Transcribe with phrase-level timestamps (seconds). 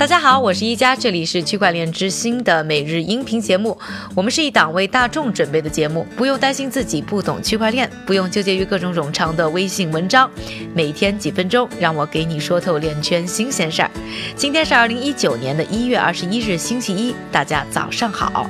[0.00, 3.78] 大家好，我是一加，这里是区块链之星的每日音频节目。
[4.14, 10.30] 我们是一档为大众准备的节目，不用担心自己不懂区块链，不用纠结于各种冗长的微信文章。
[10.72, 13.90] 每天几分钟，让我给你说透链圈新鲜事儿。
[14.34, 18.48] 今天是二零一九年的一月二十一日，星期一，大家早上好。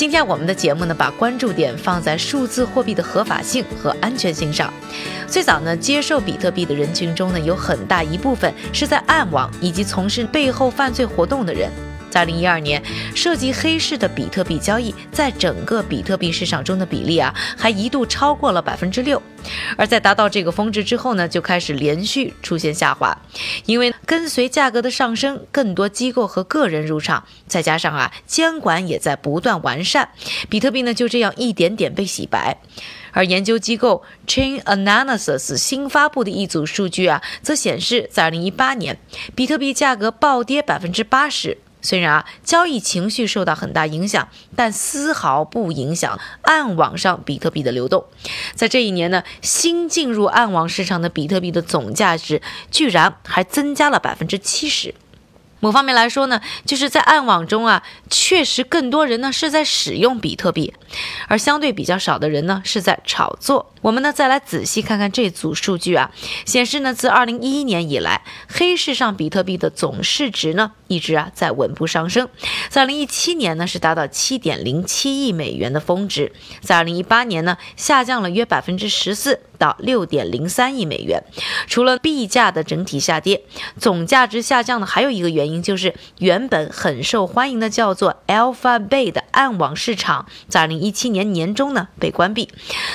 [0.00, 4.72] 今天我们的节目呢，把关注点放在数字货币的合法性和安全性上。
[5.26, 11.70] 最早呢，接受比特币的人群中呢，有很大一部分是在暗网以及从事背后犯罪活动的人。
[12.10, 12.82] 在二零一二年，
[13.14, 19.22] 涉及黑市的比特币交易在整个比特币市场中的比例啊，还一度超过了百分之六。
[19.76, 23.16] 而在达到这个峰值之后呢，就开始连续出现下滑，
[23.64, 30.10] 因为跟随价格的上升，更多机构和个人入场，再加上啊，监管也在不断完善，
[30.50, 32.58] 比特币呢就这样一点点被洗白。
[33.12, 38.98] 而研究机构 Chain Analysis 新发布的一组数据啊，则显示，在二零一八年，
[39.34, 41.58] 比特币价格暴跌百分之八十。
[41.82, 48.04] 虽然啊，交易情绪受到很大影响，但丝毫不影响暗网上比特币的流动。
[48.54, 54.94] 在这一年呢，新进入暗网市场的比特币的总价值居然还增加了百分之七十。
[55.62, 60.72] 某方面来说呢，就是在暗网中啊，确实更多人呢是在使用比特币，
[61.28, 63.70] 而相对比较少的人呢是在炒作。
[63.82, 66.10] 我们呢再来仔细看看这组数据啊，
[66.46, 72.28] 显示呢自二零一一年以来，黑市上比特币的总市值呢一直啊在稳步上升，
[72.68, 79.40] 在二零一七年呢是达到七点零七亿美元的峰值，在二零一八年呢下降了约百分之十四。
[79.60, 81.22] 到六点零三亿美元。
[81.66, 83.42] 除了币价的整体下跌，
[83.78, 92.48] 总价值下降的还有一个原因，就是原本很受欢迎的叫做 Alpha Bay 的暗网市场，在二零一七年年中呢被关闭。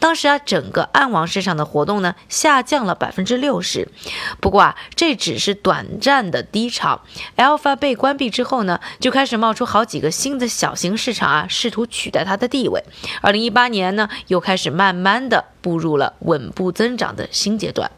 [0.00, 3.86] 当时啊，整个暗网市场的活动呢下降了百分之六十。
[4.40, 7.02] 不过啊，这只是短暂的低潮。
[7.36, 12.84] Alpha 被关闭之后呢，就开始冒出好几个新的小型市场啊，试图取代它的地位。
[13.22, 15.46] 二零一八年呢，又开始慢慢的。
[15.60, 17.90] 步入了稳步增长的新阶段。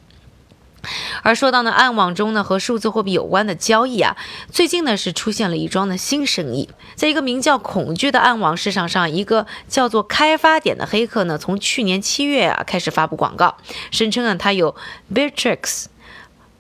[1.23, 4.17] 而说到呢，暗网中呢和数字货币有关的交易啊，
[4.51, 6.69] 最近呢是出现了一桩的新生意。
[6.97, 13.59] 在一个名叫“恐惧”的暗网市场上，一个叫做开发点的黑客呢，从去年七月啊开始发布广告，
[13.93, 14.75] 声称啊他有
[15.15, 15.85] Bitrix、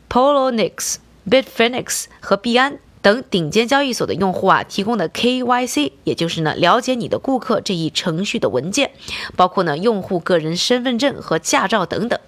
[0.08, 0.96] Polonix、
[1.28, 2.78] Bitfinex 和币安。
[3.02, 8.90] 等顶尖交易所的用户啊提供的 KYC，也就是呢了解你的顾客这一程序的文件，
[9.36, 12.18] 包括呢用户个人身份证和驾照等等。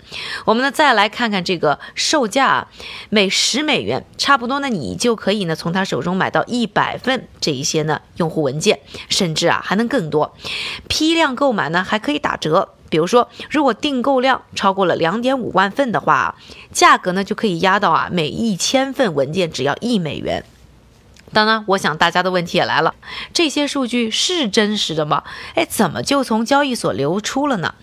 [0.47, 2.69] 我们呢再来看看这个售价，啊，
[3.11, 10.34] 每十美元差不多呢你就可以呢从他手中买到一百份这一些呢用户文件，甚至啊还能更多。
[10.88, 12.71] 批量购买呢还可以打折。
[12.88, 16.37] 比如说，如果订购量超过了两点五万份的话，
[16.72, 20.44] 价格呢就可以压到啊每一千份文件只要一美元。
[21.32, 22.94] 当然，我想大家的问题也来了：
[23.32, 25.22] 这些数据是真实的吗？
[25.54, 27.75] 哎，怎么就从交易所流出了呢？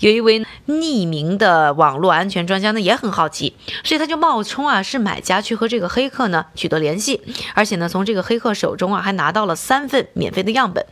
[0.00, 3.54] 有一位匿名的网络安全专家呢，也很好奇，
[3.84, 7.20] 所以他就冒充啊是买家去和这个黑客呢取得联系，
[7.54, 10.84] 而且呢从这个黑客手中啊还拿到了三份免费的样本，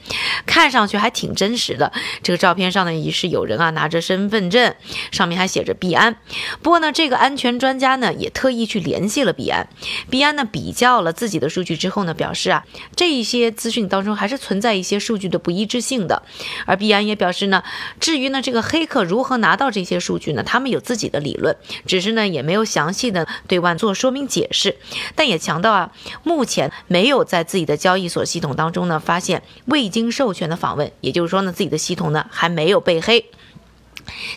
[0.46, 1.90] 看上去还挺真实的。
[2.22, 4.72] 这个照片上呢也是有人啊拿着身份证，
[5.10, 6.14] 上面还写着币安。
[6.62, 9.68] 不过呢，这个安全专家呢也特意去联系了币安，
[10.08, 11.95] 币安呢比较了自己的数据之后。
[11.96, 12.62] 后呢表示啊，
[12.94, 16.22] 这一些资讯当中还是存在一些数据的不一致性的。
[16.66, 17.62] 而币安也表示呢，
[17.98, 21.56] 至于呢这个黑客如何拿到这些数据呢，他们有自己的理论，
[21.86, 24.76] 只是呢也没有详细的对外做说明解释。
[25.14, 25.90] 但也强调啊，
[26.22, 33.24] 目前没有在自己的交易所系统当中呢发现未经授权的访问，也就是说呢自己的系统呢还没有被黑。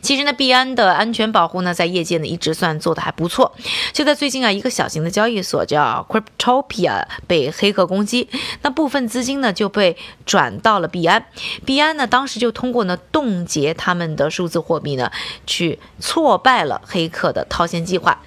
[0.01, 3.53] 其实呢，币安的安全保护呢，在业界呢一直算做的还不错。
[3.93, 8.29] 就在最近啊，一个小型的交易所叫 Cryptopia 被黑客攻击，
[8.61, 11.25] 那部分资金呢就被转到了币安。
[11.65, 15.11] 币安呢当时就通过呢冻结他们的数字货币呢，
[15.45, 18.19] 去挫败了黑客的套现计划。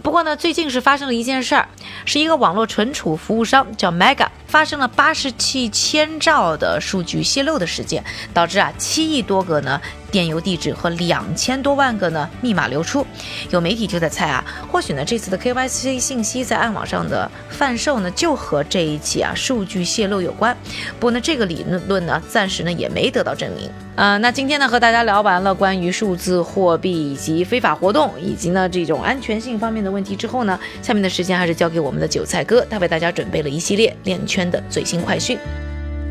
[0.00, 1.68] 不过呢，最近是发生了一件事儿，
[2.04, 9.80] 是一个网络存储服务商叫 Mega 发生了八十七千兆的数据泄露的事件，导致啊七亿多个呢。
[10.10, 13.06] 电邮地址和两千多万个呢密码流出，
[13.50, 20.56] 有媒体就在猜啊，或许呢这次的 KYC 信息在暗网上的贩售呢就和这一起啊数据泄露有关。
[20.98, 23.70] 不过呢这个理论论呢暂时呢也没得到证明。
[23.96, 35.36] 呃，那今天呢和大家聊完了关于数字货币以及非法活动以及呢这种安全性方面的问题之后呢，下面的时间还是交给我们的韭菜哥，他为大家准备了一系列链圈的最新快讯。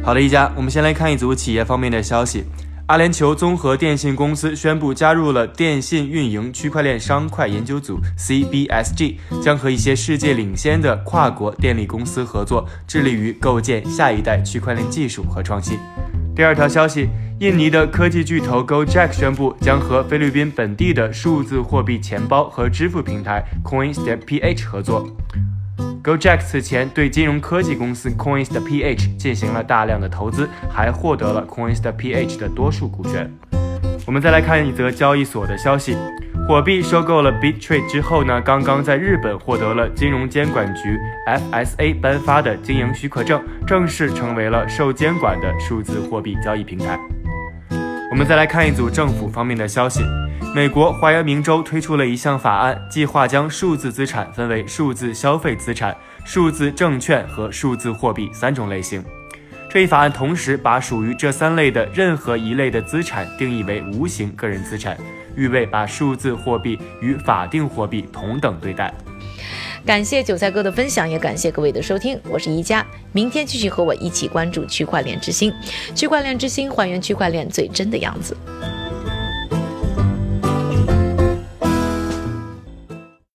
[0.04, 2.44] 好的，一家，我们先来看一组企业方面的消息。
[2.88, 15.78] 阿联酋综合电信公司宣布加入了电信运营区块链商块研究组 （CBSG），将和一些世界领先的跨国电力公司合作，致力于构建下一代区块链技术和创新。
[16.34, 17.10] 第二条消息，
[17.42, 25.06] 印尼的科技巨头 GoJack 宣布将和菲律宾本地的数字货币钱包和支付平台 Coins.ph 合作。
[26.08, 33.30] GoJack 此前对金融科技公司 Coins.ph 进行了大量的投资，还获得了 Coins.ph 的多数股权。
[34.06, 35.98] 我们再来看一则交易所的消息：
[36.48, 46.98] 火币收购了 BitTrade 之后呢，刚刚在日本获得了金融监管局 FSA 颁发的经营许可证，正式成为了受监管的数字货币交易平台。
[48.18, 50.02] 我们再来看一组政府方面的消息。
[50.52, 59.06] 美国怀俄明州推出了一项法案，计划将数字资产分为数字消费资产、数字证券和数字货币三种类型。
[59.70, 64.98] 这一法案同时把属于这三类的任何一类的资产定义为无形个人资产，
[65.36, 68.92] 预备把数字货币与法定货币同等对待。
[69.86, 75.54] 感谢韭菜哥的分享，也感谢各位的收听，我是宜佳，明天继续和我一起关注区块链之星，
[75.96, 78.36] 区块链之星还原区块链最真的样子。